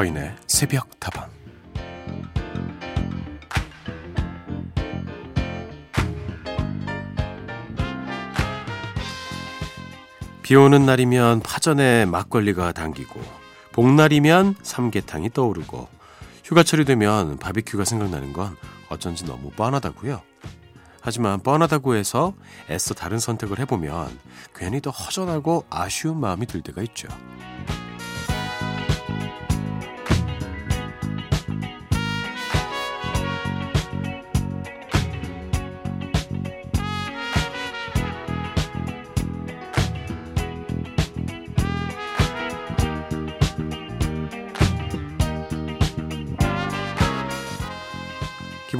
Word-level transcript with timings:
서인의 0.00 0.34
새벽 0.46 0.98
다방 0.98 1.28
비 10.42 10.54
오는 10.56 10.86
날이면 10.86 11.40
파전에 11.40 12.06
막걸리가 12.06 12.72
당기고 12.72 13.20
복날이면 13.72 14.54
삼계탕이 14.62 15.30
떠오르고 15.30 15.86
휴가철이 16.44 16.86
되면 16.86 17.36
바비큐가 17.36 17.84
생각나는 17.84 18.32
건 18.32 18.56
어쩐지 18.88 19.26
너무 19.26 19.50
뻔하다고요. 19.50 20.22
하지만 21.02 21.40
뻔하다고 21.40 21.94
해서 21.94 22.32
애써 22.70 22.94
다른 22.94 23.18
선택을 23.18 23.58
해보면 23.58 24.18
괜히 24.54 24.80
더 24.80 24.90
허전하고 24.90 25.66
아쉬운 25.68 26.18
마음이 26.18 26.46
들 26.46 26.62
때가 26.62 26.80
있죠. 26.84 27.08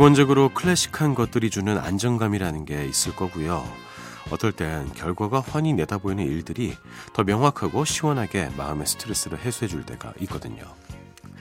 기본적으로 0.00 0.48
클래식한 0.54 1.14
것들이 1.14 1.50
주는 1.50 1.76
안정감이라는 1.76 2.64
게 2.64 2.86
있을 2.86 3.14
거고요. 3.14 3.62
어떨 4.30 4.50
땐 4.50 4.90
결과가 4.94 5.40
훤히 5.40 5.74
내다보이는 5.74 6.24
일들이 6.24 6.74
더 7.12 7.22
명확하고 7.22 7.84
시원하게 7.84 8.48
마음의 8.56 8.86
스트레스를 8.86 9.38
해소해 9.40 9.68
줄 9.68 9.84
때가 9.84 10.14
있거든요. 10.20 10.62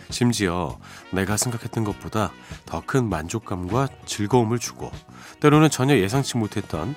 심지어 0.09 0.77
내가 1.13 1.37
생각했던 1.37 1.85
것보다 1.85 2.33
더 2.65 2.83
큰 2.85 3.07
만족감과 3.07 3.87
즐거움을 4.05 4.59
주고 4.59 4.91
때로는 5.39 5.69
전혀 5.69 5.95
예상치 5.95 6.35
못했던 6.35 6.95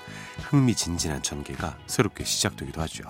흥미진진한 0.49 1.23
전개가 1.23 1.77
새롭게 1.87 2.25
시작되기도 2.25 2.81
하죠. 2.81 3.05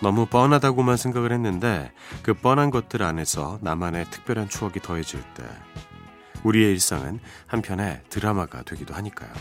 너무 0.00 0.26
뻔하다고만 0.26 0.96
생각을 0.96 1.32
했는데 1.32 1.90
그 2.22 2.32
뻔한 2.32 2.70
것들 2.70 3.02
안에서 3.02 3.58
나만의 3.60 4.04
특별한 4.12 4.48
추억이 4.48 4.74
더해질 4.74 5.20
때 5.34 5.42
우리의 6.44 6.72
일상은 6.72 7.18
한편의 7.46 8.02
드라마가 8.08 8.62
되기도 8.62 8.94
하니까요. 8.94 9.32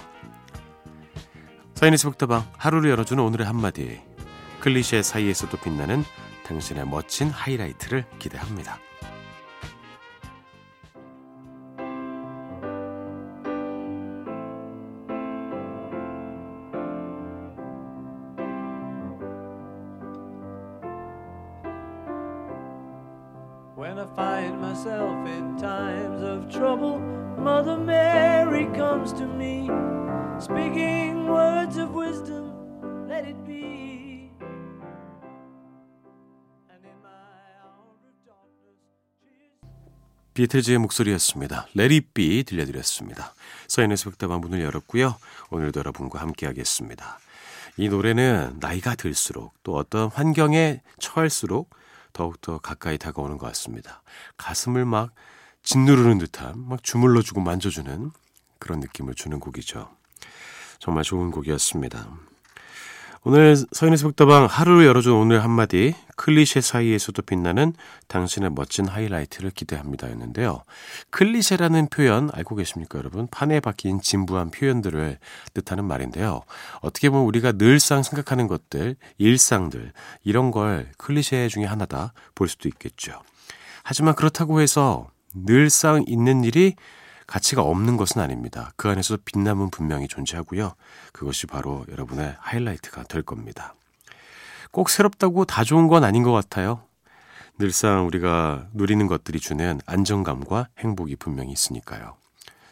사인의 1.76 1.98
새벽다방 1.98 2.52
하루를 2.58 2.90
열어주는 2.90 3.22
오늘의 3.24 3.46
한마디 3.46 4.02
클리셰 4.62 5.04
사이에서도 5.04 5.56
빛나는 5.58 6.04
당신의 6.46 6.88
멋진 6.88 7.30
하이라이트를 7.30 8.06
기대합니다. 8.20 8.80
비틀즈의 40.54 40.78
목소리였습니다. 40.78 41.68
레리비 41.74 42.44
들려드렸습니다. 42.44 43.34
서인의 43.68 43.98
새벽다방 43.98 44.40
문을 44.40 44.62
열었고요. 44.62 45.18
오늘도 45.50 45.80
여러분과 45.80 46.22
함께하겠습니다. 46.22 47.20
이 47.78 47.90
노래는 47.90 48.58
나이가 48.60 48.94
들수록 48.94 49.56
또 49.64 49.76
어떤 49.76 50.10
환경에 50.10 50.82
처할수록 51.00 51.72
더욱더 52.14 52.60
가까이 52.60 53.00
다가오는 53.00 53.40
것 53.40 53.48
같습니다. 53.48 54.04
가슴을 54.38 54.86
막 54.86 55.16
짓누르는 55.64 56.20
듯한 56.20 56.60
막 56.60 56.84
주물러주고 56.84 57.42
만져주는 57.42 58.12
그런 58.60 58.80
느낌을 58.80 59.16
주는 59.16 59.40
곡이죠. 59.40 59.90
정말 60.78 61.04
좋은 61.04 61.32
곡이었습니다. 61.32 62.12
오늘 63.26 63.56
서인의 63.56 63.98
새벽다방 63.98 64.48
하루를 64.48 64.86
열어준 64.86 65.14
오늘 65.14 65.46
한마디 65.46 65.96
클리셰 66.18 66.62
사이에서도 66.62 67.22
빛나는 67.22 67.72
당신의 68.10 68.52
멋진 68.54 68.86
하이라이트를 68.86 69.52
기대합니다 69.52 70.12
였는데요. 70.12 70.64
클리셰라는 71.12 71.88
표현 71.88 72.30
알고 72.34 72.58
계십니까 72.58 73.00
여러분? 73.00 73.28
판에 73.32 73.62
박힌 73.62 74.02
진부한 74.02 74.52
표현들을 74.52 75.20
뜻하는 75.54 75.86
말인데요. 75.86 76.42
어떻게 76.82 77.10
보면 77.10 77.26
우리가 77.26 77.54
늘상 77.54 78.04
생각하는 78.04 78.48
것들, 78.48 78.98
일상들 79.18 79.94
이런 80.26 80.52
걸 80.52 80.92
클리셰 80.98 81.48
중에 81.48 81.64
하나다 81.64 82.12
볼 82.36 82.50
수도 82.50 82.68
있겠죠. 82.68 83.22
하지만 83.84 84.16
그렇다고 84.16 84.60
해서 84.60 85.08
늘상 85.34 86.04
있는 86.08 86.44
일이 86.44 86.76
가치가 87.28 87.62
없는 87.62 87.98
것은 87.98 88.22
아닙니다. 88.22 88.72
그 88.76 88.90
안에서 88.90 89.18
빛남은 89.24 89.70
분명히 89.70 90.08
존재하고요. 90.08 90.74
그것이 91.12 91.48
바로 91.48 91.86
여러분의 91.90 92.36
하이라이트가 92.40 93.04
될 93.04 93.24
겁니다. 93.24 93.76
꼭 94.72 94.90
새롭다고 94.90 95.46
다 95.46 95.64
좋은 95.64 95.88
건 95.88 96.04
아닌 96.04 96.24
것 96.24 96.32
같아요. 96.32 96.84
늘상 97.60 98.08
우리가 98.08 98.68
누리는 98.74 99.06
것들이 99.08 99.40
주는 99.40 99.80
안정감과 99.86 100.70
행복이 100.80 101.16
분명히 101.18 101.52
있으니까요. 101.52 102.16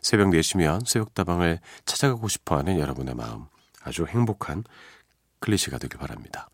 새벽 0.01 0.29
4시면 0.29 0.85
새벽다방을 0.87 1.59
찾아가고 1.85 2.27
싶어 2.27 2.57
하는 2.57 2.79
여러분의 2.79 3.13
마음, 3.13 3.45
아주 3.83 4.05
행복한 4.07 4.63
클리시가 5.39 5.77
되길 5.77 5.99
바랍니다. 5.99 6.49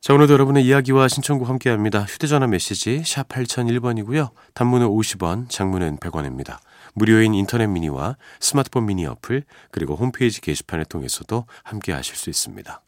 자, 0.00 0.14
오늘도 0.14 0.32
여러분의 0.32 0.64
이야기와 0.64 1.08
신청곡 1.08 1.50
함께 1.50 1.68
합니다. 1.68 2.00
휴대전화 2.08 2.46
메시지 2.46 3.02
샵 3.04 3.28
8001번이고요. 3.28 4.30
단문은 4.54 4.86
50원, 4.88 5.50
장문은 5.50 5.98
100원입니다. 5.98 6.56
무료인 6.94 7.34
인터넷 7.34 7.66
미니와 7.66 8.16
스마트폰 8.40 8.86
미니 8.86 9.04
어플, 9.04 9.44
그리고 9.70 9.96
홈페이지 9.96 10.40
게시판을 10.40 10.86
통해서도 10.86 11.44
함께 11.64 11.92
하실 11.92 12.16
수 12.16 12.30
있습니다. 12.30 12.80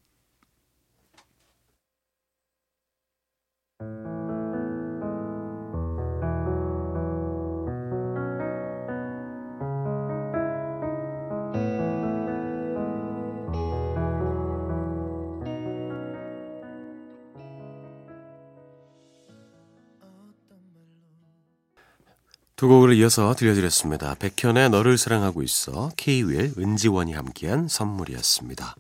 두 22.62 22.69
곡을 22.69 22.95
이어서 22.95 23.34
들려드렸습니다. 23.34 24.15
백현의 24.15 24.71
너를 24.71 24.97
사랑하고 24.97 25.43
있어, 25.43 25.91
K-윌, 25.97 26.53
은지원이 26.56 27.12
함께한 27.12 27.67
선물이었습니다. 27.67 28.77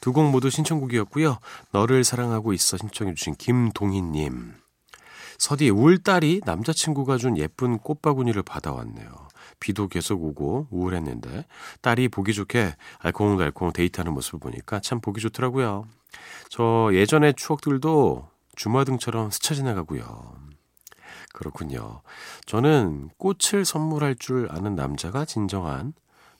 두 0.00 0.12
곡 0.14 0.30
모두 0.30 0.48
신청곡이었고요. 0.48 1.36
너를 1.70 2.02
사랑하고 2.02 2.54
있어 2.54 2.78
신청해주신 2.78 3.34
김동희님. 3.34 4.54
서디, 5.36 5.68
울딸이 5.68 6.40
남자친구가 6.46 7.18
준 7.18 7.36
예쁜 7.36 7.76
꽃바구니를 7.76 8.42
받아왔네요. 8.42 9.28
비도 9.60 9.88
계속 9.88 10.24
오고 10.24 10.68
우울했는데 10.70 11.44
딸이 11.82 12.08
보기 12.08 12.32
좋게 12.32 12.74
알콩달콩 13.00 13.74
데이트하는 13.74 14.14
모습을 14.14 14.40
보니까 14.40 14.80
참 14.80 15.02
보기 15.02 15.20
좋더라고요. 15.20 15.84
저 16.48 16.88
예전의 16.94 17.34
추억들도 17.36 18.30
주마등처럼 18.56 19.30
스쳐 19.30 19.54
지나가고요. 19.54 20.45
그렇군요. 21.36 22.00
저는 22.46 23.10
꽃을 23.18 23.66
선물할 23.66 24.16
줄 24.16 24.48
아는 24.50 24.74
남자가 24.74 25.26
진정한 25.26 25.92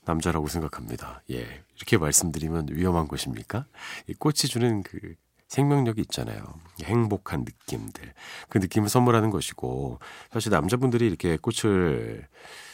남자라고 0.06 0.48
생각합니다. 0.48 1.22
예. 1.30 1.62
이렇게 1.76 1.98
말씀드리면 1.98 2.68
위험한 2.70 3.06
것입니까? 3.06 3.66
이 4.06 4.14
꽃이 4.14 4.48
주는 4.48 4.82
그 4.82 5.14
생명력이 5.48 6.00
있잖아요. 6.00 6.42
행복한 6.82 7.40
느낌들. 7.40 8.14
그 8.48 8.56
느낌을 8.56 8.88
선물하는 8.88 9.28
것이고, 9.28 9.98
사실 10.32 10.50
남자분들이 10.50 11.06
이렇게 11.06 11.36
꽃을 11.36 12.26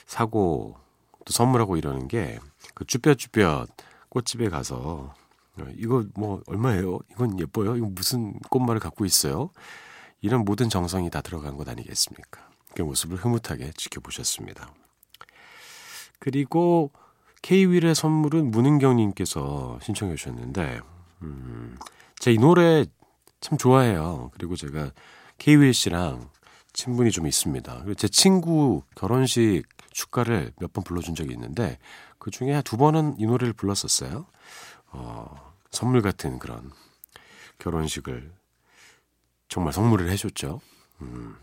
사고 0.07 0.77
또 1.25 1.33
선물하고 1.33 1.77
이러는 1.77 2.07
게, 2.07 2.39
그 2.75 2.85
쭈뼛쭈뼛 2.87 3.69
꽃집에 4.11 4.49
가서, 4.49 5.13
어, 5.59 5.65
이거 5.77 6.05
뭐 6.15 6.41
얼마예요? 6.47 7.01
이건 7.11 7.41
예뻐요? 7.41 7.77
이거 7.77 7.87
무슨 7.87 8.39
꽃말을 8.49 8.81
갖고 8.81 9.05
있어요? 9.05 9.51
이런 10.23 10.45
모든 10.45 10.69
정성이 10.69 11.11
다 11.11 11.21
들어간 11.21 11.57
것 11.57 11.69
아니겠습니까? 11.69 12.49
그 12.75 12.83
모습을 12.83 13.19
흐뭇하게 13.19 13.73
지켜보셨습니다. 13.77 14.73
그리고 16.19 16.93
K-윌의 17.43 17.95
선물은 17.95 18.53
문은경님께서 18.53 19.81
신청해 19.83 20.15
주셨는데, 20.15 20.81
음, 21.23 21.77
제가 22.21 22.35
이 22.35 22.39
노래 22.39 22.87
참 23.41 23.59
좋아해요. 23.59 24.31
그리고 24.35 24.55
제가 24.55 24.93
K-윌 25.39 25.75
씨랑 25.75 26.31
친분이 26.73 27.11
좀 27.11 27.27
있습니다. 27.27 27.85
제 27.97 28.09
친구 28.09 28.83
결혼식 28.95 29.65
축가를 29.91 30.53
몇 30.61 30.73
번 30.73 30.85
불러준 30.85 31.15
적이 31.15 31.33
있는데 31.33 31.79
그 32.19 32.31
중에 32.31 32.63
두 32.63 32.77
번은 32.77 33.17
이 33.19 33.27
노래를 33.27 33.53
불렀었어요. 33.53 34.27
어, 34.93 35.53
선물 35.71 36.01
같은 36.01 36.39
그런 36.39 36.71
결혼식을 37.59 38.33
정말 39.53 39.75
선물을 39.75 40.09
해줬죠. 40.09 40.63
음. 41.03 41.37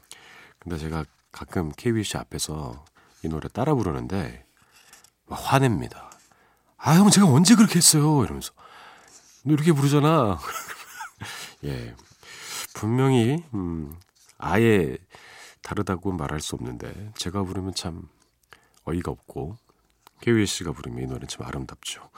근데 0.58 0.80
제가 0.80 1.06
가끔 1.32 1.72
KBC 1.72 2.18
앞에서 2.18 2.84
이 3.24 3.28
노래 3.28 3.48
따라 3.50 3.76
부르는데 3.76 4.48
화냅니다. 5.28 6.10
아, 6.78 6.96
형, 6.96 7.12
제가 7.12 7.28
언제 7.28 7.54
그렇게 7.54 7.76
했어요? 7.76 8.24
이러면서. 8.24 8.52
너 9.44 9.54
이렇게 9.54 9.74
부르잖아. 9.74 10.40
예. 11.66 11.96
분명히, 12.74 13.44
음, 13.54 13.96
아예 14.40 14.98
다르다고 15.62 16.12
말할 16.12 16.42
수 16.42 16.56
없는데, 16.56 17.12
제가 17.16 17.44
부르면 17.44 17.76
참 17.76 18.10
어이가 18.86 19.12
없고, 19.12 19.56
KBS가 20.22 20.72
부르면 20.72 21.04
이 21.04 21.06
노래는 21.06 21.28
참 21.28 21.46
아름답죠. 21.46 22.10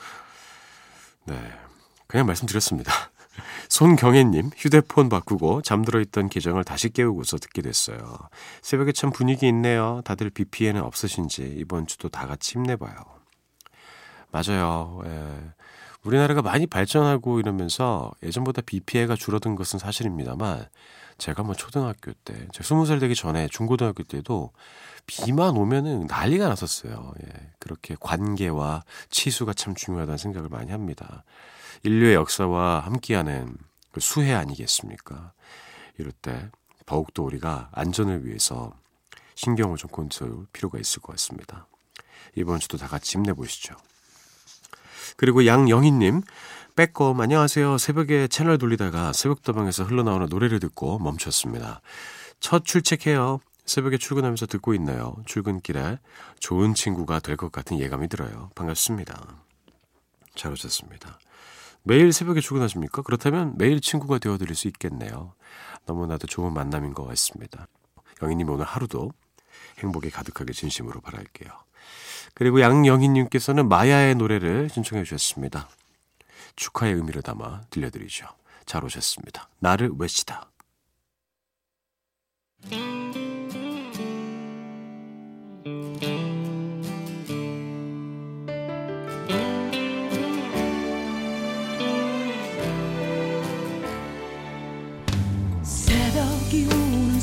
네. 1.26 1.36
그냥 2.08 2.28
말씀드렸습니다. 2.28 3.11
손경혜님, 3.70 4.52
휴대폰 4.56 5.10
바꾸고 5.10 5.62
잠들어 5.62 6.00
있던 6.02 6.30
계정을 6.30 6.64
다시 6.64 6.90
깨우고서 6.90 7.38
듣게 7.38 7.62
됐어요. 7.62 8.18
새벽에 8.62 8.92
참 8.92 9.12
분위기 9.12 9.48
있네요. 9.48 10.02
다들 10.04 10.30
비 10.30 10.46
피해는 10.46 10.82
없으신지 10.82 11.56
이번 11.58 11.88
주도 11.88 12.10
다 12.10 12.28
같이 12.28 12.54
힘내봐요. 12.54 12.94
맞아요. 14.32 15.02
예. 15.06 15.52
우리나라가 16.04 16.42
많이 16.42 16.66
발전하고 16.68 17.40
이러면서 17.40 18.12
예전보다 18.24 18.62
비 18.66 18.80
피해가 18.80 19.16
줄어든 19.16 19.56
것은 19.56 19.78
사실입니다만 19.80 20.68
제가 21.18 21.44
뭐 21.44 21.54
초등학교 21.54 22.14
때, 22.26 22.34
제가 22.52 22.64
스무 22.64 22.86
살 22.88 23.00
되기 23.00 23.14
전에 23.14 23.48
중고등학교 23.48 24.02
때도 24.04 24.52
비만 25.06 25.56
오면은 25.56 26.08
난리가 26.08 26.48
났었어요. 26.48 27.14
예. 27.24 27.52
그렇게 27.60 27.96
관계와 28.00 28.84
치수가 29.10 29.54
참 29.54 29.76
중요하다는 29.76 30.18
생각을 30.18 30.50
많이 30.50 30.72
합니다. 30.72 31.24
인류의 31.84 32.16
역사와 32.16 32.82
함께하는 32.82 33.56
그 33.92 34.00
수해 34.00 34.34
아니겠습니까? 34.34 35.34
이럴 35.98 36.12
때 36.12 36.50
더욱더 36.86 37.24
우리가 37.24 37.70
안전을 37.74 38.26
위해서 38.26 38.74
신경을 39.36 39.78
좀 39.78 39.90
건설 39.90 40.46
필요가 40.54 40.78
있을 40.80 41.02
것 41.02 41.14
같습니다. 41.14 41.68
이번 42.36 42.60
주도 42.60 42.78
다 42.78 42.88
같이 42.88 43.18
힘내보시죠. 43.18 43.76
그리고 45.18 45.46
양영희님, 45.46 46.22
빼꼼 46.76 47.20
안녕하세요. 47.20 47.78
새벽에 47.78 48.28
채널 48.28 48.58
돌리다가 48.58 49.12
새벽다방에서 49.14 49.84
흘러나오는 49.84 50.28
노래를 50.28 50.60
듣고 50.60 51.00
멈췄습니다. 51.00 51.82
첫 52.40 52.64
출첵해요. 52.66 53.40
새벽에 53.66 53.98
출근하면서 53.98 54.46
듣고 54.48 54.74
있네요. 54.76 55.16
출근길에 55.26 56.00
좋은 56.40 56.74
친구가 56.74 57.20
될 57.20 57.36
것 57.38 57.52
같은 57.52 57.80
예감이 57.80 58.08
들어요. 58.08 58.50
반갑습니다. 58.56 59.36
잘 60.36 60.52
오셨습니다. 60.54 61.20
매일 61.84 62.14
새벽에 62.14 62.42
출근하십니까? 62.42 63.02
그렇다면 63.02 63.56
매일 63.58 63.82
친구가 63.82 64.20
되어드릴 64.20 64.56
수 64.56 64.68
있겠네요. 64.68 65.34
너무나도 65.86 66.28
좋은 66.28 66.54
만남인 66.54 66.94
것 66.94 67.06
같습니다. 67.06 67.68
영희님 68.22 68.50
오늘 68.50 68.66
하루도 68.66 69.12
행복에 69.80 70.10
가득하게 70.10 70.54
진심으로 70.54 71.02
바랄게요. 71.02 71.50
그리고 72.34 72.62
양영희님께서는 72.62 73.68
마야의 73.68 74.16
노래를 74.16 74.70
신청해 74.70 75.04
주셨습니다. 75.04 75.68
축하의 76.56 76.94
의미를 76.94 77.22
담아 77.22 77.62
들려드리죠. 77.70 78.28
잘 78.66 78.86
오셨습니다. 78.86 79.50
나를 79.60 79.92
외치다. 79.98 80.50
끼우는 96.52 97.22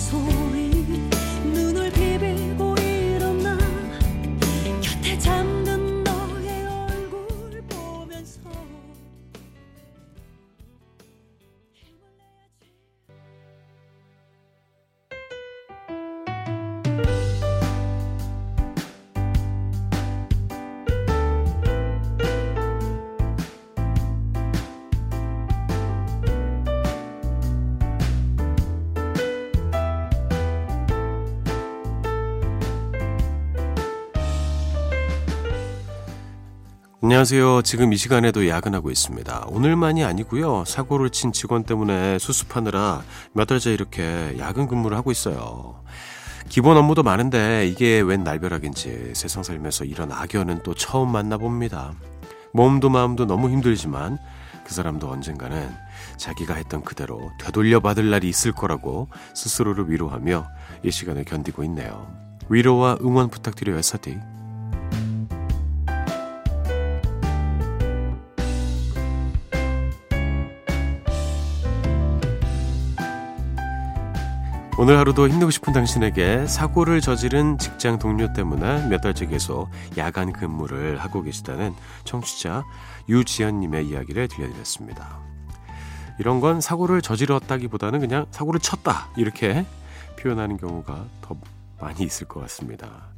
안녕하세요. 37.09 37.63
지금 37.63 37.95
이 37.95 37.97
시간에도 37.97 38.47
야근하고 38.47 38.91
있습니다. 38.91 39.47
오늘만이 39.49 40.05
아니고요. 40.05 40.67
사고를 40.67 41.09
친 41.09 41.33
직원 41.33 41.65
때문에 41.65 42.19
수습하느라 42.19 43.03
몇 43.33 43.47
달째 43.47 43.73
이렇게 43.73 44.37
야근 44.39 44.67
근무를 44.67 44.95
하고 44.95 45.11
있어요. 45.11 45.83
기본 46.51 46.77
업무도 46.77 47.03
많은데 47.03 47.67
이게 47.67 48.01
웬 48.01 48.25
날벼락인지 48.25 49.13
세상 49.15 49.43
살면서 49.43 49.87
이런 49.87 50.13
악연은 50.13 50.63
또 50.65 50.75
처음 50.75 51.11
만나봅니다. 51.11 51.95
몸도 52.53 52.91
마음도 52.91 53.25
너무 53.25 53.49
힘들지만 53.49 54.19
그 54.67 54.75
사람도 54.75 55.09
언젠가는 55.09 55.67
자기가 56.19 56.57
했던 56.57 56.83
그대로 56.83 57.33
되돌려 57.41 57.81
받을 57.81 58.11
날이 58.11 58.29
있을 58.29 58.53
거라고 58.53 59.09
스스로를 59.33 59.91
위로하며 59.91 60.47
이 60.83 60.91
시간을 60.91 61.25
견디고 61.25 61.65
있네요. 61.65 62.07
위로와 62.51 62.99
응원 63.01 63.31
부탁드려요, 63.31 63.81
사디. 63.81 64.19
오늘 74.81 74.97
하루도 74.97 75.29
힘내고 75.29 75.51
싶은 75.51 75.73
당신에게 75.73 76.47
사고를 76.47 77.01
저지른 77.01 77.59
직장 77.59 77.99
동료 77.99 78.33
때문에 78.33 78.87
몇 78.87 79.01
달째 79.01 79.27
계속 79.27 79.69
야간 79.97 80.33
근무를 80.33 80.99
하고 80.99 81.21
계시다는 81.21 81.75
청취자 82.05 82.63
유지연님의 83.09 83.89
이야기를 83.89 84.29
들려드렸습니다. 84.29 85.19
이런 86.21 86.39
건 86.39 86.61
사고를 86.61 87.03
저질렀다기보다는 87.03 87.99
그냥 87.99 88.27
사고를 88.31 88.61
쳤다 88.61 89.09
이렇게 89.17 89.67
표현하는 90.17 90.57
경우가 90.57 91.07
더 91.23 91.37
많이 91.81 92.05
있을 92.05 92.29
것 92.29 92.39
같습니다. 92.43 93.09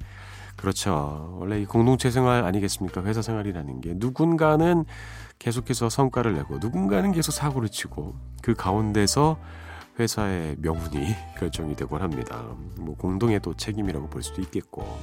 그렇죠. 0.57 1.37
원래 1.39 1.61
이 1.61 1.67
공동체 1.67 2.11
생활 2.11 2.43
아니겠습니까? 2.45 3.03
회사 3.05 3.21
생활이라는 3.21 3.83
게 3.83 3.93
누군가는 3.97 4.87
계속해서 5.39 5.91
성과를 5.91 6.33
내고 6.33 6.57
누군가는 6.59 7.13
계속 7.13 7.33
사고를 7.33 7.69
치고 7.69 8.15
그 8.41 8.55
가운데서 8.55 9.39
회사의 10.01 10.57
명운이 10.59 11.15
결정이 11.39 11.77
되곤 11.77 12.03
합니다. 12.03 12.43
뭐 12.77 12.97
공동의 12.97 13.41
또 13.41 13.55
책임이라고 13.55 14.09
볼 14.09 14.23
수도 14.23 14.43
있겠고. 14.43 14.99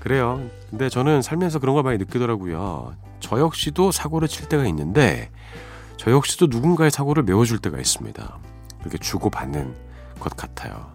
그래요. 0.00 0.40
근데 0.70 0.88
저는 0.88 1.22
살면서 1.22 1.58
그런 1.58 1.74
걸 1.74 1.82
많이 1.82 1.98
느끼더라고요. 1.98 2.94
저 3.20 3.38
역시도 3.38 3.92
사고를 3.92 4.28
칠 4.28 4.48
때가 4.48 4.64
있는데 4.66 5.30
저 5.96 6.10
역시도 6.10 6.46
누군가의 6.46 6.90
사고를 6.90 7.22
메워줄 7.24 7.58
때가 7.58 7.78
있습니다. 7.78 8.38
그렇게 8.78 8.96
주고받는 8.98 9.74
것 10.18 10.36
같아요. 10.36 10.92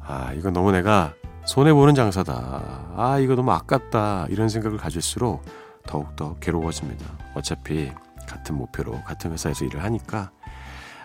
아, 0.00 0.32
이거 0.34 0.50
너무 0.50 0.70
내가 0.70 1.14
손해보는 1.44 1.94
장사다. 1.94 2.92
아, 2.96 3.18
이거 3.18 3.34
너무 3.34 3.50
아깝다. 3.52 4.26
이런 4.30 4.48
생각을 4.48 4.78
가질수록 4.78 5.44
더욱더 5.86 6.36
괴로워집니다. 6.36 7.04
어차피 7.34 7.90
같은 8.28 8.56
목표로 8.56 9.02
같은 9.04 9.32
회사에서 9.32 9.64
일을 9.64 9.82
하니까 9.82 10.30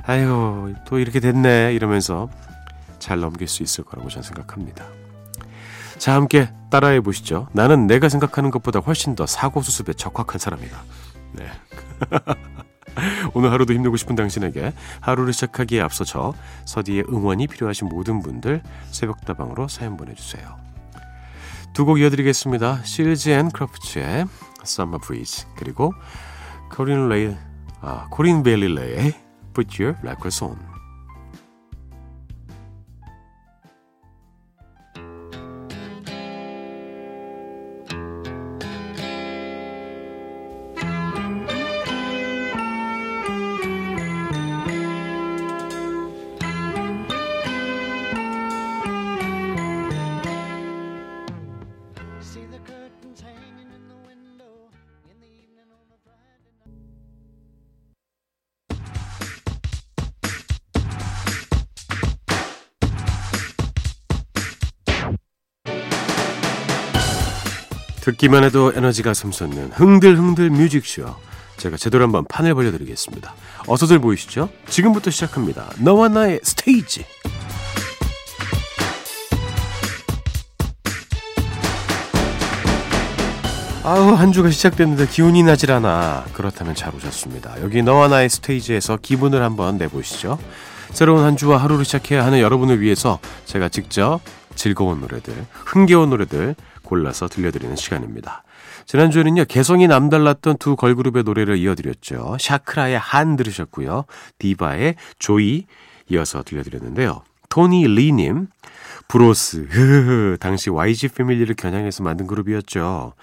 아유, 0.05 0.73
또 0.85 0.99
이렇게 0.99 1.19
됐네. 1.19 1.73
이러면서 1.73 2.29
잘 2.99 3.19
넘길 3.19 3.47
수 3.47 3.63
있을 3.63 3.83
거라고 3.83 4.09
저는 4.09 4.23
생각합니다. 4.23 4.85
자, 5.97 6.15
함께 6.15 6.49
따라해 6.69 6.99
보시죠. 7.01 7.47
나는 7.53 7.87
내가 7.87 8.09
생각하는 8.09 8.51
것보다 8.51 8.79
훨씬 8.79 9.15
더 9.15 9.25
사고 9.25 9.61
수습에 9.61 9.93
적확한 9.93 10.39
사람이다. 10.39 10.83
네. 11.33 11.47
오늘 13.33 13.51
하루도 13.51 13.73
힘내고 13.73 13.95
싶은 13.97 14.15
당신에게 14.15 14.73
하루를 14.99 15.33
시작하기에 15.33 15.81
앞서 15.81 16.03
저 16.03 16.33
서디의 16.65 17.05
응원이 17.09 17.47
필요하신 17.47 17.87
모든 17.89 18.21
분들 18.21 18.61
새벽다방으로 18.91 19.67
사연 19.67 19.97
보내주세요. 19.97 20.61
두 21.73 21.85
곡 21.85 21.99
이어드리겠습니다. 21.99 22.81
실즈 22.83 23.29
앤 23.29 23.49
크로프츠의 23.49 24.25
Summer 24.63 24.99
Breeze 25.03 25.47
그리고 25.55 25.91
코린 26.71 27.09
레이 27.09 27.35
아 27.81 28.07
코린 28.11 28.43
베일리 28.43 28.86
래의 28.86 29.22
Your 29.77 29.97
Records 30.01 30.41
On. 30.41 30.72
듣기만 68.03 68.43
해도 68.43 68.73
에너지가 68.75 69.13
샘솟는 69.13 69.71
흥들흥들 69.71 70.49
뮤직쇼. 70.49 71.15
제가 71.55 71.77
제대로 71.77 72.03
한번 72.03 72.25
판을 72.25 72.53
벌려드리겠습니다. 72.53 73.33
어서들 73.65 73.99
보이시죠? 73.99 74.49
지금부터 74.67 75.09
시작합니다. 75.09 75.69
너와 75.79 76.09
나의 76.09 76.41
스테이지. 76.43 77.05
아우 83.85 84.13
한 84.13 84.33
주가 84.33 84.49
시작됐는데 84.49 85.07
기운이 85.07 85.43
나질 85.43 85.71
않아. 85.71 86.25
그렇다면 86.33 86.75
잘 86.75 86.93
오셨습니다. 86.93 87.61
여기 87.61 87.81
너와 87.83 88.09
나의 88.09 88.29
스테이지에서 88.29 88.97
기분을 89.01 89.41
한번 89.41 89.77
내보시죠. 89.77 90.39
새로운 90.91 91.23
한 91.23 91.37
주와 91.37 91.57
하루를 91.57 91.85
시작해야 91.85 92.25
하는 92.25 92.39
여러분을 92.39 92.81
위해서 92.81 93.19
제가 93.45 93.69
직접 93.69 94.19
즐거운 94.55 94.99
노래들, 94.99 95.33
흥겨운 95.53 96.09
노래들 96.09 96.55
골라서 96.93 97.27
들려드리는 97.27 97.75
시간입니다. 97.75 98.43
지난주에는요, 98.85 99.45
개성이 99.45 99.87
남달랐던 99.87 100.57
두 100.57 100.75
걸그룹의 100.75 101.23
노래를 101.23 101.57
이어드렸죠. 101.57 102.37
샤크라의 102.39 102.99
한 102.99 103.35
들으셨고요. 103.35 104.05
디바의 104.37 104.97
Joy 105.17 105.65
이어서 106.11 106.43
들려드렸는데요. 106.43 107.23
토니 107.49 107.87
리님, 107.87 108.45
브로스, 109.07 110.37
당시 110.39 110.69
YG 110.69 111.07
패밀리를 111.07 111.55
겨냥해서 111.55 112.03
만든 112.03 112.27
그룹이었죠. 112.27 113.13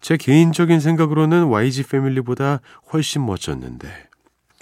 제 0.00 0.16
개인적인 0.16 0.80
생각으로는 0.80 1.48
YG 1.48 1.82
패밀리보다 1.82 2.60
훨씬 2.94 3.26
멋졌는데, 3.26 4.08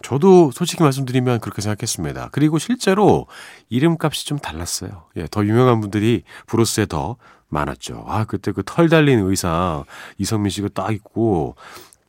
저도 0.02 0.50
솔직히 0.50 0.82
말씀드리면 0.82 1.38
그렇게 1.38 1.62
생각했습니다. 1.62 2.30
그리고 2.32 2.58
실제로 2.58 3.28
이름값이 3.68 4.26
좀 4.26 4.38
달랐어요. 4.38 5.04
예, 5.16 5.28
더 5.30 5.44
유명한 5.44 5.80
분들이 5.80 6.25
브로스에 6.46 6.87
더 6.87 7.16
많았죠. 7.48 8.04
아, 8.06 8.24
그때 8.24 8.52
그 8.52 8.62
털 8.64 8.88
달린 8.88 9.20
의상 9.20 9.84
이성민 10.18 10.50
씨가 10.50 10.68
딱 10.74 10.92
입고 10.92 11.56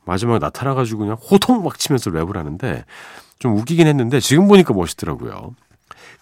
마지막에 0.04 0.38
나타나가지고 0.38 1.00
그냥 1.00 1.16
호통 1.16 1.62
막 1.62 1.78
치면서 1.78 2.10
랩을 2.10 2.34
하는데 2.34 2.84
좀 3.38 3.56
웃기긴 3.56 3.86
했는데 3.86 4.20
지금 4.20 4.48
보니까 4.48 4.74
멋있더라고요. 4.74 5.54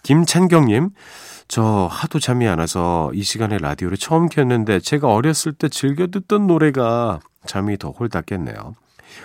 김찬경님, 0.03 0.91
저 1.47 1.87
하도 1.89 2.19
잠이 2.19 2.47
안 2.47 2.59
와서 2.59 3.09
이 3.13 3.23
시간에 3.23 3.57
라디오를 3.57 3.97
처음 3.97 4.27
켰는데 4.29 4.79
제가 4.79 5.07
어렸을 5.11 5.53
때 5.53 5.69
즐겨 5.69 6.07
듣던 6.07 6.47
노래가 6.47 7.19
잠이 7.45 7.77
더 7.77 7.89
홀딱 7.91 8.25
깼네요. 8.27 8.75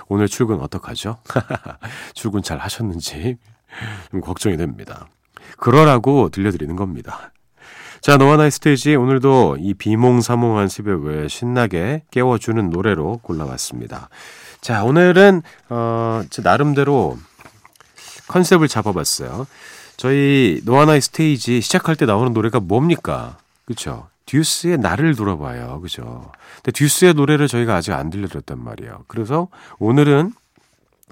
오늘 0.08 0.28
출근 0.28 0.60
어떡하죠? 0.60 1.18
출근 2.14 2.42
잘 2.42 2.58
하셨는지 2.58 3.36
좀 4.10 4.20
걱정이 4.20 4.56
됩니다. 4.56 5.08
그러라고 5.58 6.28
들려드리는 6.30 6.74
겁니다. 6.76 7.32
자, 8.02 8.16
너와 8.16 8.36
나의 8.36 8.50
스테이지 8.50 8.96
오늘도 8.96 9.58
이 9.60 9.74
비몽사몽한 9.74 10.66
새벽을 10.66 11.28
신나게 11.28 12.02
깨워주는 12.10 12.68
노래로 12.68 13.20
골라왔습니다. 13.22 14.08
자, 14.60 14.82
오늘은 14.82 15.42
어, 15.68 16.22
제 16.28 16.42
나름대로 16.42 17.16
컨셉을 18.26 18.66
잡아봤어요. 18.66 19.46
저희 19.96 20.60
너와 20.64 20.86
나의 20.86 21.00
스테이지 21.00 21.60
시작할 21.60 21.94
때 21.94 22.04
나오는 22.04 22.32
노래가 22.32 22.58
뭡니까? 22.58 23.38
그렇죠? 23.66 24.08
듀스의 24.26 24.78
나를 24.78 25.14
돌아봐요. 25.14 25.80
그죠? 25.80 26.32
근데 26.56 26.72
듀스의 26.72 27.14
노래를 27.14 27.46
저희가 27.46 27.76
아직 27.76 27.92
안 27.92 28.10
들려드렸단 28.10 28.58
말이에요. 28.58 29.04
그래서 29.06 29.46
오늘은, 29.78 30.32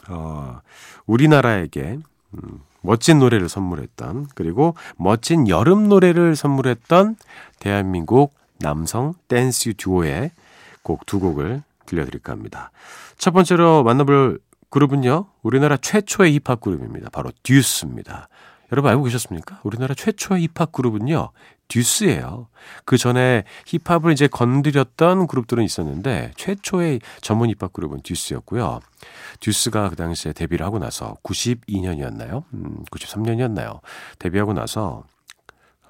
어, 0.09 0.61
우리나라에게, 1.07 2.01
음, 2.35 2.61
멋진 2.83 3.19
노래를 3.19 3.49
선물했던, 3.49 4.29
그리고 4.35 4.75
멋진 4.97 5.49
여름 5.49 5.89
노래를 5.89 6.37
선물했던 6.37 7.17
대한민국 7.59 8.35
남성 8.59 9.15
댄스 9.29 9.75
듀오의 9.77 10.31
곡 10.83 11.07
두 11.07 11.21
곡을 11.21 11.63
들려드릴까 11.87 12.33
합니다. 12.33 12.71
첫 13.19 13.33
번째로 13.33 13.83
만나볼 13.83 14.39
그룹은요, 14.71 15.27
우리나라 15.43 15.77
최초의 15.77 16.33
힙합 16.35 16.61
그룹입니다. 16.61 17.11
바로 17.11 17.33
듀스입니다. 17.43 18.29
여러분 18.73 18.91
알고 18.91 19.03
계셨습니까? 19.05 19.61
우리나라 19.65 19.95
최초의 19.95 20.43
힙합 20.47 20.73
그룹은요, 20.73 21.31
듀스예요. 21.71 22.49
그 22.85 22.99
전에 22.99 23.45
힙합을 23.67 24.13
이제 24.13 24.27
건드렸던 24.27 25.27
그룹들은 25.27 25.65
있었는데 25.65 26.33
최초의 26.37 27.01
전문 27.23 27.49
힙합 27.49 27.73
그룹은 27.73 28.03
듀스였고요. 28.03 28.81
듀스가 29.41 29.89
그 29.89 29.97
당시에 29.97 30.35
데뷔를 30.35 30.67
하고 30.67 30.79
나서 30.79 31.17
92년이었나요? 31.23 32.45
음, 32.53 32.85
93년이었나요? 32.91 33.81
데뷔하고 34.19 34.53
나서 34.53 35.05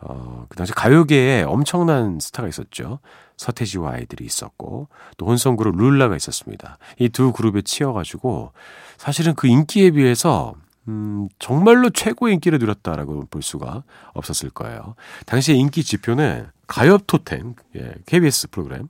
어, 0.02 0.46
그 0.48 0.56
당시 0.56 0.72
가요계에 0.72 1.42
엄청난 1.42 2.20
스타가 2.20 2.48
있었죠. 2.48 3.00
서태지와 3.36 3.92
아이들이 3.94 4.24
있었고 4.24 4.88
또 5.16 5.26
혼성 5.26 5.56
그룹 5.56 5.76
룰라가 5.76 6.16
있었습니다. 6.16 6.78
이 6.98 7.08
두 7.08 7.32
그룹에 7.32 7.62
치여가지고 7.62 8.52
사실은 8.96 9.34
그 9.34 9.46
인기에 9.48 9.90
비해서 9.92 10.54
음, 10.88 11.28
정말로 11.38 11.90
최고의 11.90 12.34
인기를 12.34 12.58
누렸다라고 12.58 13.26
볼 13.30 13.42
수가 13.42 13.84
없었을 14.14 14.50
거예요. 14.50 14.94
당시의 15.26 15.58
인기 15.58 15.82
지표는 15.84 16.46
가엽 16.66 17.06
토텐, 17.06 17.54
예, 17.76 17.94
KBS 18.06 18.48
프로그램. 18.50 18.88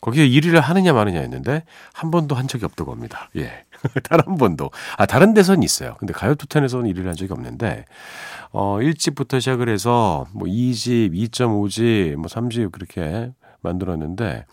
거기에 0.00 0.28
1위를 0.28 0.60
하느냐 0.60 0.92
마느냐 0.92 1.20
했는데 1.20 1.62
한 1.92 2.10
번도 2.10 2.34
한 2.34 2.48
적이 2.48 2.64
없다고 2.64 2.90
합니다. 2.92 3.30
예. 3.36 3.64
단 4.02 4.20
한 4.26 4.36
번도. 4.36 4.70
아, 4.98 5.06
다른 5.06 5.32
데선 5.32 5.62
있어요. 5.62 5.96
근데 5.98 6.12
가요 6.12 6.34
톱텐에서는 6.34 6.90
1위를 6.92 7.06
한 7.06 7.14
적이 7.14 7.32
없는데, 7.32 7.84
어, 8.50 8.78
1집부터 8.80 9.40
시작을 9.40 9.68
해서 9.68 10.26
뭐 10.34 10.48
2집, 10.48 11.12
2.5집, 11.14 12.16
뭐 12.16 12.26
3집 12.26 12.72
그렇게 12.72 13.30
만들었는데, 13.60 14.44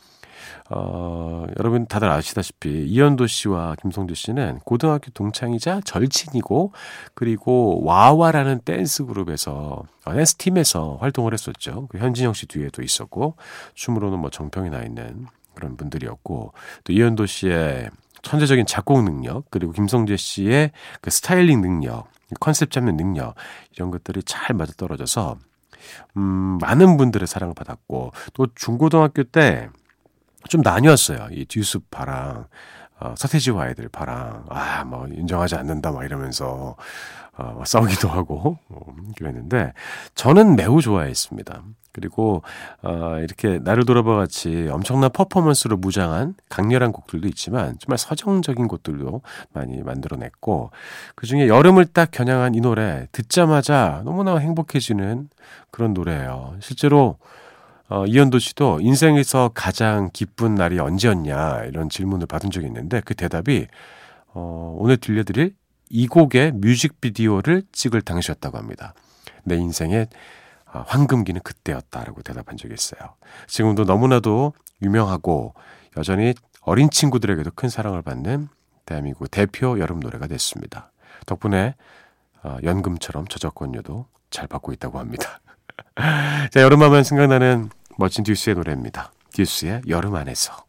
어, 0.70 1.46
여러분 1.58 1.86
다들 1.88 2.10
아시다시피 2.10 2.86
이현도 2.86 3.28
씨와 3.28 3.76
김성재 3.82 4.14
씨는 4.14 4.60
고등학교 4.66 5.12
동창이자 5.12 5.82
절친이고 5.86 6.74
그리고 7.14 7.84
와와라는 7.84 8.62
댄스 8.66 9.06
그룹에서 9.06 9.84
어, 10.06 10.14
댄스 10.14 10.36
팀에서 10.36 10.98
활동을 11.00 11.34
했었죠. 11.34 11.88
그 11.90 11.98
현진영 11.98 12.34
씨 12.34 12.46
뒤에도 12.48 12.82
있었고 12.82 13.36
춤으로는 13.74 14.20
뭐 14.20 14.30
정평이 14.30 14.70
나 14.70 14.84
있는 14.84 15.28
그런 15.54 15.76
분들이었고 15.78 16.54
또 16.84 16.94
이현도 16.94 17.26
씨의 17.26 17.90
천재적인 18.22 18.66
작곡 18.66 19.04
능력 19.04 19.46
그리고 19.50 19.72
김성재 19.72 20.18
씨의 20.18 20.72
그 21.02 21.10
스타일링 21.10 21.62
능력 21.62 22.08
컨셉 22.40 22.72
잡는 22.72 22.98
능력 22.98 23.36
이런 23.74 23.92
것들이 23.92 24.24
잘 24.24 24.56
맞아떨어져서 24.56 25.38
음, 26.18 26.58
많은 26.60 26.98
분들의 26.98 27.28
사랑을 27.28 27.56
받았고 27.56 28.12
또 28.34 28.48
중고등학교 28.56 29.24
때 29.24 29.70
좀 30.48 30.62
나뉘었어요. 30.62 31.28
이 31.32 31.46
듀스파랑 31.46 32.46
어, 33.02 33.14
서태지와 33.18 33.64
아이들 33.64 33.88
파랑 33.90 34.46
아 34.50 34.84
뭐 34.86 35.08
인정하지 35.08 35.56
않는다 35.56 35.92
막 35.92 36.04
이러면서 36.06 36.76
어, 37.38 37.64
싸우기도 37.66 38.08
하고 38.10 38.58
어, 38.70 38.80
그랬는데 39.18 39.74
저는 40.16 40.56
매우 40.56 40.82
좋아했습니다. 40.82 41.64
그리고 41.92 42.44
어, 42.84 43.18
이렇게 43.20 43.60
나를 43.60 43.84
돌아봐 43.86 44.16
같이 44.16 44.70
엄청난 44.72 45.10
퍼포먼스로 45.12 45.76
무장한 45.76 46.36
강렬한 46.48 46.92
곡들도 46.92 47.28
있지만 47.30 47.78
정말 47.80 47.98
서정적인 47.98 48.68
곡들도 48.68 49.22
많이 49.54 49.82
만들어냈고 49.82 50.72
그 51.16 51.26
중에 51.28 51.48
여름을 51.48 51.88
딱 51.88 52.12
겨냥한 52.12 52.56
이 52.56 52.62
노래 52.62 53.08
듣자마자 53.12 54.02
너무나 54.06 54.38
행복해지는 54.38 55.30
그런 55.72 55.94
노래예요. 55.94 56.56
실제로 56.60 57.18
어, 57.90 58.06
이현도 58.06 58.38
씨도 58.38 58.80
인생에서 58.82 59.50
가장 59.54 60.10
기쁜 60.14 60.56
날이 60.56 60.80
언제였냐 60.80 61.64
이런 61.66 61.90
질문을 61.90 62.28
받은 62.28 62.52
적이 62.52 62.68
있는데 62.68 63.02
그 63.04 63.16
대답이 63.16 63.68
어, 64.28 64.76
오늘 64.78 64.98
들려드릴 64.98 65.56
이 65.90 66.08
곡의 66.08 66.52
뮤직비디오를 66.54 67.64
찍을 67.72 68.04
당시였다고 68.04 68.58
합니다. 68.58 68.94
내 69.44 69.56
인생의 69.56 70.08
어, 70.72 70.84
황금기는 70.86 71.42
그때였다라고 71.42 72.22
대답한 72.22 72.58
적이 72.58 72.76
있어요. 72.76 73.16
지금도 73.48 73.86
너무나도 73.86 74.54
유명하고 74.84 75.56
여전히 75.98 76.36
어린 76.62 76.92
친구들에게도 76.92 77.52
큰 77.56 77.70
사랑을 77.70 78.04
받는 78.04 78.50
대한민국 78.86 79.32
대표 79.32 79.80
여름 79.80 80.00
노래가 80.00 80.28
됐습니다. 80.28 80.92
덕분에 81.26 81.74
어, 82.44 82.58
연금처럼 82.64 83.28
저작권료도 83.28 84.06
잘 84.30 84.48
받고 84.48 84.74
있다고 84.74 85.00
합니다. 85.00 85.42
자, 86.52 86.62
여름하면 86.62 87.04
생각나는 87.04 87.70
멋진 88.00 88.24
듀스의 88.24 88.56
노래입니다. 88.56 89.12
듀스의 89.34 89.82
여름 89.90 90.16
안에서. 90.16 90.69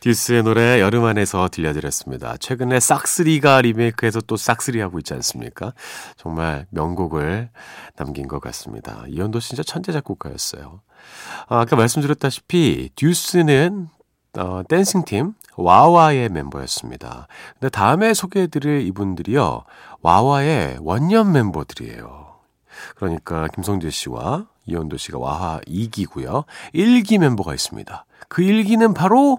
듀스의 0.00 0.42
노래 0.42 0.80
여름 0.80 1.04
안에서 1.04 1.48
들려드렸습니다. 1.50 2.36
최근에 2.38 2.78
싹쓰리가 2.80 3.62
리메이크해서 3.62 4.20
또 4.22 4.36
싹쓰리 4.36 4.80
하고 4.80 4.98
있지 4.98 5.14
않습니까? 5.14 5.72
정말 6.16 6.66
명곡을 6.70 7.50
남긴 7.96 8.28
것 8.28 8.40
같습니다. 8.40 9.04
이현도 9.08 9.40
진짜 9.40 9.62
천재 9.62 9.92
작곡가였어요. 9.92 10.80
아, 11.48 11.60
아까 11.60 11.76
말씀드렸다시피 11.76 12.90
듀스는 12.94 13.88
어, 14.36 14.62
댄싱팀 14.68 15.34
와와의 15.56 16.28
멤버였습니다. 16.28 17.26
근데 17.54 17.68
다음에 17.70 18.14
소개해드릴 18.14 18.82
이분들이요. 18.86 19.64
와와의 20.02 20.78
원년 20.80 21.32
멤버들이에요. 21.32 22.36
그러니까 22.94 23.48
김성재 23.48 23.90
씨와 23.90 24.46
이현도 24.66 24.96
씨가 24.96 25.18
와하 25.18 25.60
2기고요. 25.66 26.44
1기 26.74 27.18
멤버가 27.18 27.54
있습니다. 27.54 28.04
그 28.28 28.42
1기는 28.42 28.94
바로 28.94 29.38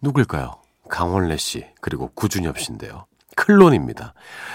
누굴까요? 0.00 0.54
강원래 0.88 1.36
씨 1.36 1.66
그리고 1.80 2.10
구준엽 2.14 2.58
씨인데요. 2.58 3.06
클론입니다. 3.36 4.14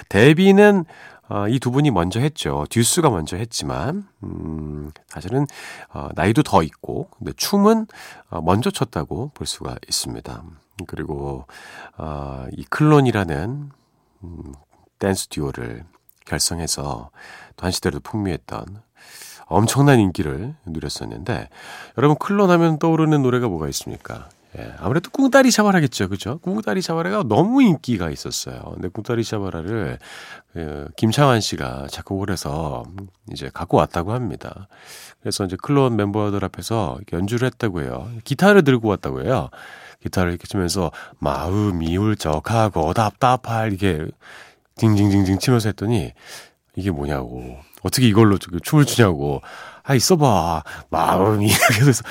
데뷔는 0.09 0.85
어, 1.27 1.47
이두 1.47 1.71
분이 1.71 1.89
먼저 1.91 2.19
했죠. 2.19 2.65
듀스가 2.69 3.09
먼저 3.09 3.35
했지만 3.35 4.07
음, 4.23 4.91
사실은 5.07 5.47
어, 5.91 6.09
나이도 6.13 6.43
더 6.43 6.61
있고 6.61 7.09
근데 7.17 7.31
춤은 7.35 7.87
어, 8.29 8.41
먼저 8.41 8.69
췄다고 8.69 9.31
볼 9.33 9.47
수가 9.47 9.75
있습니다. 9.87 10.43
그리고 10.87 11.45
어, 11.97 12.45
이 12.51 12.63
클론이라는 12.65 13.71
음, 14.23 14.53
댄스 14.99 15.27
듀오를 15.29 15.83
결성해서 16.25 17.09
또 17.55 17.65
한 17.65 17.71
시대를 17.71 18.01
풍미했던 18.01 18.81
엄청난 19.45 19.99
인기를 19.99 20.55
누렸었는데 20.65 21.49
여러분 21.97 22.17
클론 22.17 22.49
하면 22.49 22.77
떠오르는 22.79 23.21
노래가 23.21 23.47
뭐가 23.47 23.67
있습니까? 23.69 24.29
예, 24.57 24.73
아무래도 24.77 25.09
꿍따리 25.09 25.51
샤바라겠죠. 25.51 26.07
그죠? 26.07 26.39
꿍따리 26.39 26.81
샤바라가 26.81 27.23
너무 27.23 27.61
인기가 27.61 28.09
있었어요. 28.09 28.61
근데 28.73 28.87
꿍따리 28.87 29.23
샤바라를 29.23 29.99
그 30.53 30.87
김창완 30.95 31.41
씨가 31.41 31.87
작곡을 31.89 32.29
해서 32.29 32.85
이제 33.31 33.49
갖고 33.53 33.77
왔다고 33.77 34.13
합니다. 34.13 34.67
그래서 35.19 35.43
이제 35.43 35.57
클론 35.61 35.97
멤버들 35.97 36.45
앞에서 36.45 36.99
연주를 37.11 37.47
했다고 37.47 37.81
해요. 37.81 38.09
기타를 38.23 38.63
들고 38.63 38.87
왔다고 38.87 39.23
해요. 39.23 39.49
기타를 40.01 40.31
이렇게 40.31 40.47
치면서 40.47 40.91
마음이 41.19 41.97
울적하고 41.97 42.93
답답할 42.93 43.73
이게 43.73 44.05
징징징징 44.77 45.39
치면서 45.39 45.69
했더니 45.69 46.13
이게 46.75 46.91
뭐냐고 46.91 47.57
어떻게 47.81 48.07
이걸로 48.07 48.37
춤을 48.37 48.85
추냐고 48.85 49.41
아 49.85 49.93
있어봐 49.93 50.63
마음이 50.89 51.49
그래서 51.79 52.03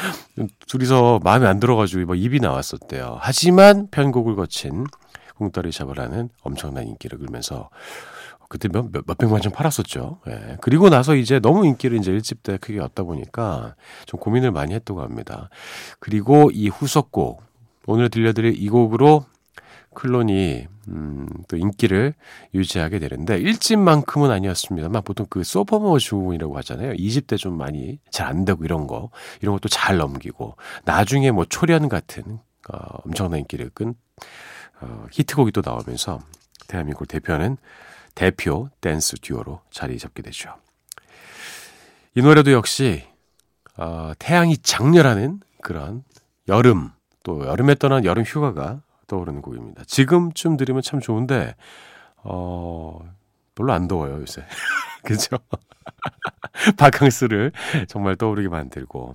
둘이서 0.69 1.21
마음에 1.23 1.47
안 1.47 1.59
들어가지고 1.61 2.07
막 2.07 2.19
입이 2.19 2.41
나왔었대요. 2.41 3.19
하지만 3.21 3.89
편곡을 3.91 4.37
거친 4.37 4.87
꿍따리 5.37 5.73
샤바라는 5.73 6.31
엄청난 6.43 6.87
인기를 6.87 7.19
끌면서 7.19 7.71
그때 8.49 8.69
몇, 8.69 8.93
몇, 8.93 9.03
몇백만 9.07 9.41
점 9.41 9.53
팔았었죠. 9.53 10.21
예. 10.29 10.57
그리고 10.61 10.89
나서 10.89 11.17
이제 11.17 11.41
너무 11.41 11.67
인기를 11.67 11.99
이제 11.99 12.13
일집 12.13 12.45
때 12.45 12.57
크게 12.57 12.79
얻다 12.79 13.03
보니까 13.03 13.75
좀 14.07 14.21
고민을 14.21 14.53
많이 14.53 14.75
했다고 14.75 15.03
합니다. 15.03 15.49
그리고 15.99 16.51
이 16.53 16.69
후속곡, 16.69 17.43
오늘 17.87 18.11
들려드릴 18.11 18.55
이 18.57 18.69
곡으로 18.69 19.25
클론이 19.95 20.67
음, 20.89 21.27
또 21.49 21.57
인기를 21.57 22.13
유지하게 22.53 22.99
되는데 22.99 23.41
1집만큼은 23.41 24.31
아니었습니다만 24.31 25.03
보통 25.03 25.25
그 25.31 25.43
소퍼머 25.43 25.99
주문이라고 25.99 26.59
하잖아요. 26.59 26.93
2집 26.93 27.27
때좀 27.27 27.57
많이 27.57 27.99
잘 28.11 28.35
안 28.35 28.45
되고 28.45 28.65
이런 28.65 28.87
거 28.87 29.11
이런 29.41 29.55
것도 29.55 29.69
잘 29.69 29.97
넘기고 29.97 30.57
나중에 30.85 31.31
뭐 31.31 31.45
초련 31.45 31.89
같은 31.89 32.41
어, 32.69 32.79
엄청난 33.05 33.41
인기를 33.41 33.71
끈 33.71 33.95
어, 34.81 35.07
히트곡이 35.13 35.53
또 35.53 35.63
나오면서 35.65 36.21
대한민국을 36.67 37.07
대표하는 37.07 37.57
대표 38.15 38.71
댄스 38.81 39.17
듀오로 39.21 39.61
자리 39.71 39.99
잡게 39.99 40.23
되죠. 40.23 40.55
이 42.15 42.23
노래도 42.23 42.53
역시 42.53 43.05
어, 43.77 44.13
태양이 44.19 44.57
장렬하는 44.57 45.41
그런 45.63 46.03
여름 46.49 46.91
또 47.23 47.47
여름에 47.47 47.77
떠난 47.77 48.05
여름 48.05 48.25
휴가가 48.25 48.83
떠오르는 49.07 49.43
곡입니다. 49.43 49.85
지금쯤 49.87 50.57
들으면 50.57 50.83
참 50.83 51.01
좋은데, 51.01 51.55
어, 52.23 52.99
별로 53.55 53.73
안 53.73 53.89
더워요, 53.89 54.21
요새. 54.21 54.45
그죠? 55.05 55.37
바캉스를 56.77 57.53
정말 57.89 58.17
떠오르게 58.17 58.49
만들고, 58.49 59.15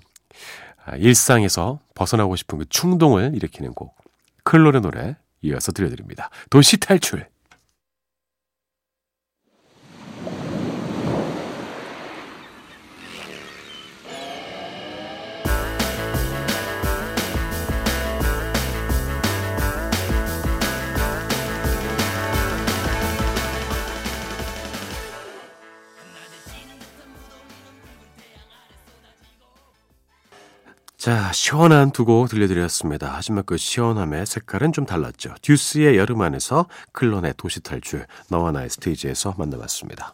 아, 0.86 0.96
일상에서 0.96 1.80
벗어나고 1.96 2.36
싶은 2.36 2.60
그 2.60 2.66
충동을 2.70 3.36
일으키는 3.36 3.74
곡, 3.74 3.96
클론의 4.44 4.82
노래 4.82 5.16
이어서 5.42 5.72
들려드립니다. 5.72 6.30
도시 6.50 6.78
탈출. 6.78 7.28
자, 31.00 31.32
시원한 31.32 31.92
두 31.92 32.04
곡 32.04 32.28
들려드렸습니다. 32.28 33.14
하지만 33.16 33.46
그 33.46 33.56
시원함의 33.56 34.26
색깔은 34.26 34.74
좀 34.74 34.86
달랐죠. 34.86 35.34
듀스의 35.42 35.98
여름 35.98 36.22
안에서 36.22 36.66
클론의 36.92 37.36
도시 37.38 37.62
탈출, 37.62 38.06
너와 38.30 38.52
나의 38.52 38.70
스테이지에서 38.70 39.36
만나봤습니다. 39.38 40.14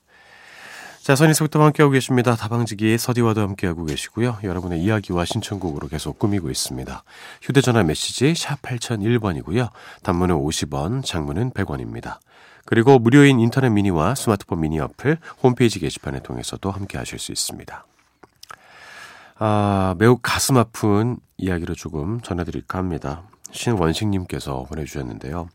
자, 1.02 1.16
선희서부터 1.16 1.64
함께하고 1.64 1.92
계십니다. 1.92 2.36
다방지기 2.36 3.00
서디와도 3.00 3.42
함께하고 3.42 3.86
계시고요. 3.86 4.38
여러분의 4.44 4.80
이야기와 4.80 5.26
신청곡으로 5.26 5.88
계속 5.88 6.20
꾸미고 6.20 6.52
있습니다. 6.52 7.04
휴대전화 7.42 7.82
메시지 7.82 8.36
샵 8.36 8.62
8001번이고요. 8.62 9.70
단문은 10.04 10.36
50원, 10.36 11.04
장문은 11.04 11.50
100원입니다. 11.52 12.20
그리고 12.66 13.00
무료인 13.00 13.40
인터넷 13.40 13.70
미니와 13.70 14.14
스마트폰 14.14 14.62
미니 14.62 14.80
어플, 14.80 15.18
홈페이지 15.42 15.80
게시판을 15.80 16.22
통해서도 16.22 16.70
함께하실 16.70 17.18
수 17.18 17.32
있습니다. 17.32 17.86
아, 19.38 19.96
매우 19.98 20.18
가슴 20.22 20.58
아픈 20.58 21.18
이야기를 21.38 21.76
조금 21.76 22.22
전해드릴까 22.22 22.78
합니다. 22.78 23.24
신원식님께서 23.52 24.64
보내주셨는데요. 24.64 25.50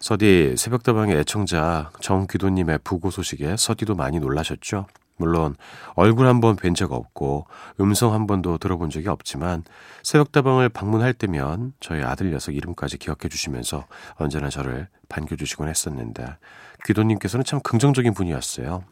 서디 0.00 0.54
새벽다방의 0.56 1.16
애청자 1.18 1.90
정귀도님의 2.00 2.80
부고 2.84 3.10
소식에 3.10 3.56
서디도 3.56 3.94
많이 3.94 4.18
놀라셨죠? 4.20 4.86
물론 5.18 5.56
얼굴 5.94 6.26
한 6.26 6.40
번 6.42 6.56
뵌 6.56 6.74
적 6.74 6.92
없고 6.92 7.46
음성 7.80 8.12
한 8.12 8.26
번도 8.26 8.58
들어본 8.58 8.90
적이 8.90 9.08
없지만 9.08 9.64
새벽다방을 10.02 10.68
방문할 10.68 11.14
때면 11.14 11.72
저희 11.80 12.02
아들 12.02 12.30
녀석 12.30 12.54
이름까지 12.54 12.98
기억해 12.98 13.28
주시면서 13.30 13.86
언제나 14.16 14.50
저를 14.50 14.88
반겨주시곤 15.08 15.68
했었는데 15.68 16.36
귀도님께서는 16.84 17.44
참 17.44 17.60
긍정적인 17.60 18.12
분이었어요. 18.12 18.84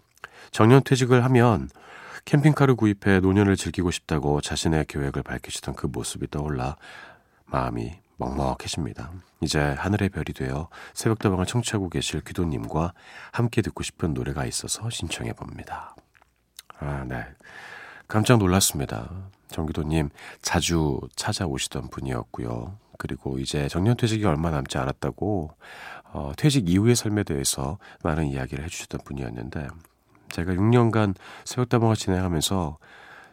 정년 0.51 0.83
퇴직을 0.83 1.23
하면 1.25 1.69
캠핑카를 2.24 2.74
구입해 2.74 3.20
노년을 3.20 3.56
즐기고 3.56 3.90
싶다고 3.90 4.40
자신의 4.40 4.87
계획을 4.87 5.22
밝히시던 5.22 5.74
그 5.74 5.87
모습이 5.87 6.30
떠올라 6.30 6.76
마음이 7.46 7.92
먹먹해집니다. 8.16 9.12
이제 9.40 9.58
하늘의 9.58 10.08
별이 10.08 10.32
되어 10.34 10.68
새벽다방을 10.94 11.46
청취하고 11.46 11.90
계실 11.90 12.22
귀도님과 12.22 12.94
함께 13.32 13.60
듣고 13.60 13.82
싶은 13.82 14.14
노래가 14.14 14.46
있어서 14.46 14.88
신청해 14.88 15.34
봅니다. 15.34 15.94
아, 16.78 17.04
네. 17.06 17.24
깜짝 18.08 18.38
놀랐습니다. 18.38 19.10
정기도님 19.48 20.10
자주 20.40 21.00
찾아오시던 21.16 21.90
분이었고요. 21.90 22.78
그리고 22.98 23.38
이제 23.38 23.68
정년퇴직이 23.68 24.24
얼마 24.24 24.50
남지 24.50 24.78
않았다고 24.78 25.50
어, 26.12 26.32
퇴직 26.37 26.68
이후의 26.68 26.96
삶에 26.96 27.24
대해서 27.24 27.78
많은 28.02 28.26
이야기를 28.28 28.64
해주셨던 28.64 29.00
분이었는데 29.04 29.68
제가 30.35 30.53
6년간 30.53 31.14
새벽다방을 31.44 31.94
진행하면서 31.94 32.79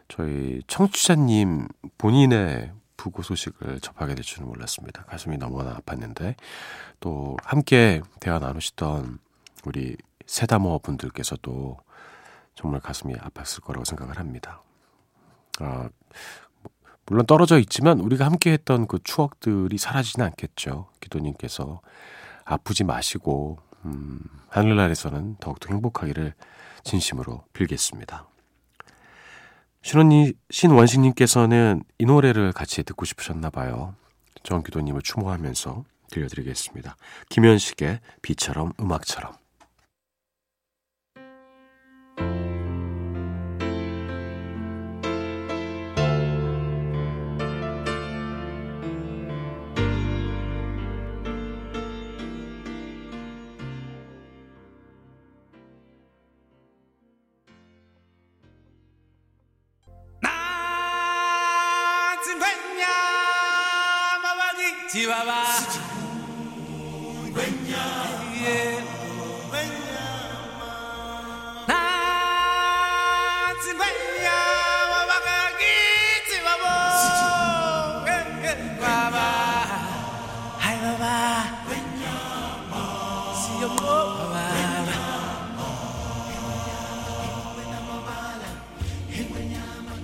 저희 0.06 0.62
청취자님 0.68 1.66
본인의 1.98 2.72
부고 2.96 3.22
소식을 3.22 3.80
접하게 3.80 4.14
될 4.14 4.22
줄은 4.22 4.46
몰랐습니다. 4.46 5.04
가슴이 5.06 5.36
너무나 5.36 5.74
아팠는데 5.78 6.36
또 7.00 7.36
함께 7.42 8.02
대화 8.20 8.38
나누시던 8.38 9.18
우리 9.64 9.96
세다모 10.26 10.78
분들께서도 10.78 11.78
정말 12.54 12.80
가슴이 12.80 13.14
아팠을 13.14 13.64
거라고 13.64 13.84
생각을 13.84 14.18
합니다. 14.18 14.62
아, 15.58 15.88
물론 17.06 17.26
떨어져 17.26 17.58
있지만 17.58 17.98
우리가 17.98 18.24
함께 18.24 18.52
했던 18.52 18.86
그 18.86 19.00
추억들이 19.02 19.76
사라지진 19.76 20.22
않겠죠. 20.22 20.88
기도님께서 21.00 21.80
아프지 22.44 22.84
마시고 22.84 23.58
음, 23.86 24.20
하늘나라에서는 24.50 25.38
더욱더 25.40 25.68
행복하기를 25.68 26.34
진심으로 26.84 27.44
빌겠습니다. 27.52 28.26
신원님, 29.82 30.32
신원식님께서는 30.50 31.82
이 31.98 32.04
노래를 32.04 32.52
같이 32.52 32.82
듣고 32.84 33.04
싶으셨나 33.04 33.50
봐요. 33.50 33.94
정기도님을 34.44 35.02
추모하면서 35.02 35.84
들려드리겠습니다. 36.10 36.96
김현식의 37.30 38.00
비처럼 38.22 38.72
음악처럼. 38.78 39.41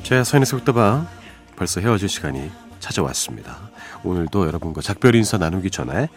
제 0.09 0.25
서인의 0.25 0.47
속다방 0.47 1.07
벌써 1.55 1.83
헤어질 1.83 2.09
시간이 2.09 2.51
찾아왔습니다. 2.81 3.69
오늘도 4.05 4.47
여러분과 4.47 4.81
작별 4.81 5.15
인사 5.15 5.37
나누기 5.37 5.71
전에 5.71 6.09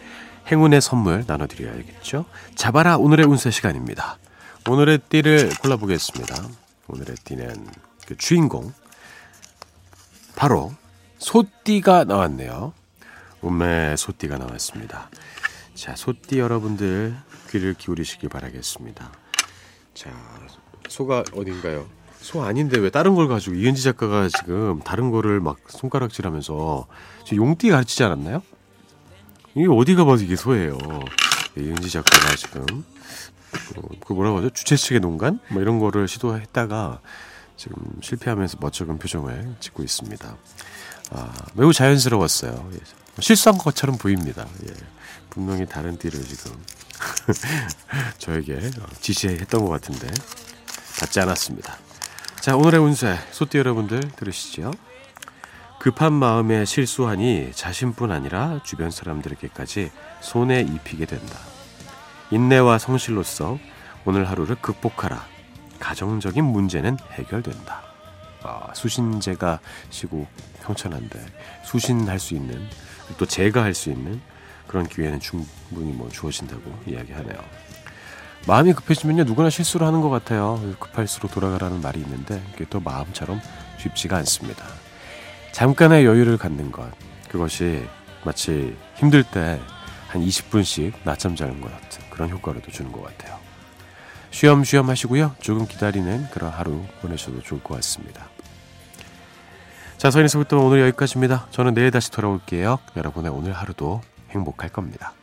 행운의 0.50 0.80
선물 0.80 1.24
나눠드려야겠죠? 1.26 2.24
잡아라 2.54 2.96
오늘의 2.96 3.26
운세 3.26 3.50
시간입니다. 3.50 4.16
오늘의 4.66 4.96
띠를 5.10 5.50
골라보겠습니다. 5.60 6.34
오늘의 6.88 7.16
띠는 7.22 7.66
그 8.06 8.16
주인공 8.16 8.72
바로 10.36 10.72
소띠가 11.18 12.04
나왔네요. 12.04 12.72
운매 13.42 13.94
소띠가 13.96 14.38
나왔습니다. 14.38 15.10
자, 15.74 15.94
소띠 15.96 16.38
여러분들 16.38 17.14
귀를 17.50 17.74
기울이시길 17.74 18.30
바라겠습니다. 18.30 19.12
자, 19.92 20.10
소가 20.88 21.24
어딘가요? 21.36 21.86
소 22.22 22.42
아닌데 22.42 22.78
왜 22.78 22.88
다른 22.88 23.14
걸 23.16 23.26
가지고 23.26 23.56
이은지 23.56 23.82
작가가 23.82 24.28
지금 24.28 24.80
다른 24.80 25.10
거를 25.10 25.40
막 25.40 25.58
손가락질하면서 25.66 26.86
용띠 27.34 27.70
가르치지 27.70 28.04
않았나요? 28.04 28.42
이게 29.54 29.66
어디가 29.68 30.04
봐도 30.04 30.22
이게 30.22 30.36
소예요. 30.36 30.78
이은지 31.58 31.90
작가가 31.90 32.34
지금 32.36 32.64
어, 33.76 33.82
그 34.06 34.12
뭐라고 34.12 34.38
하죠? 34.38 34.50
주최 34.50 34.76
측의 34.76 35.00
농간 35.00 35.40
뭐 35.50 35.60
이런 35.60 35.80
거를 35.80 36.06
시도했다가 36.06 37.00
지금 37.56 37.76
실패하면서 38.00 38.58
멋쩍은 38.60 38.98
표정을 38.98 39.56
짓고 39.58 39.82
있습니다. 39.82 40.36
아, 41.10 41.32
매우 41.54 41.72
자연스러웠어요. 41.72 42.70
예. 42.72 42.78
실수한 43.20 43.58
것처럼 43.58 43.98
보입니다. 43.98 44.46
예. 44.68 44.72
분명히 45.28 45.66
다른 45.66 45.98
띠를 45.98 46.22
지금 46.22 46.52
저에게 48.18 48.70
지시했던 49.00 49.64
것 49.64 49.68
같은데 49.68 50.08
받지 50.98 51.20
않았습니다. 51.20 51.91
자, 52.42 52.56
오늘의 52.56 52.80
운세 52.80 53.18
소띠 53.30 53.58
여러분들 53.58 54.00
들으시죠. 54.00 54.72
급한 55.78 56.12
마음에 56.12 56.64
실수하니 56.64 57.52
자신뿐 57.54 58.10
아니라 58.10 58.60
주변 58.64 58.90
사람들에게까지 58.90 59.92
손에 60.20 60.62
입히게 60.62 61.06
된다. 61.06 61.38
인내와 62.32 62.78
성실로서 62.78 63.60
오늘 64.04 64.28
하루를 64.28 64.56
극복하라. 64.56 65.24
가정적인 65.78 66.44
문제는 66.44 66.96
해결된다. 67.12 67.82
아, 68.42 68.74
수신제가 68.74 69.60
시고 69.90 70.26
평천한데 70.64 71.24
수신할 71.64 72.18
수 72.18 72.34
있는 72.34 72.68
또 73.18 73.24
제가 73.24 73.62
할 73.62 73.72
수 73.72 73.88
있는 73.88 74.20
그런 74.66 74.88
기회는 74.88 75.20
충분히 75.20 75.92
뭐 75.92 76.08
주어진다고 76.08 76.62
이야기하네요. 76.88 77.38
마음이 78.46 78.72
급해지면요 78.72 79.24
누구나 79.24 79.50
실수를 79.50 79.86
하는 79.86 80.00
것 80.00 80.10
같아요. 80.10 80.60
급할수록 80.78 81.32
돌아가라는 81.32 81.80
말이 81.80 82.00
있는데 82.00 82.42
그게 82.52 82.64
또 82.68 82.80
마음처럼 82.80 83.40
쉽지가 83.78 84.16
않습니다. 84.18 84.64
잠깐의 85.52 86.04
여유를 86.04 86.38
갖는 86.38 86.72
것 86.72 86.90
그것이 87.28 87.86
마치 88.24 88.76
힘들 88.96 89.22
때 89.22 89.60
한 90.12 90.20
20분씩 90.20 90.92
낮잠 91.04 91.34
자는 91.36 91.62
것 91.62 91.72
같은 91.72 92.04
그런 92.10 92.28
효과를 92.28 92.60
또 92.60 92.70
주는 92.70 92.92
것 92.92 93.02
같아요. 93.02 93.38
쉬엄쉬엄 94.30 94.90
하시고요. 94.90 95.34
조금 95.40 95.66
기다리는 95.66 96.28
그런 96.30 96.50
하루 96.50 96.82
보내셔도 97.00 97.40
좋을 97.40 97.62
것 97.62 97.76
같습니다. 97.76 98.28
자, 99.96 100.10
서인에서부터 100.10 100.58
오늘 100.58 100.82
여기까지입니다. 100.82 101.46
저는 101.50 101.72
내일 101.72 101.90
다시 101.90 102.10
돌아올게요. 102.10 102.78
여러분의 102.94 103.30
오늘 103.30 103.52
하루도 103.52 104.02
행복할 104.30 104.68
겁니다. 104.68 105.14